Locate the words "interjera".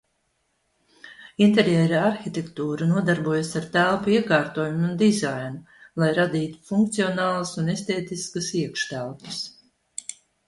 1.45-1.97